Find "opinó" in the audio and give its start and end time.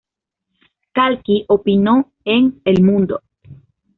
1.47-2.11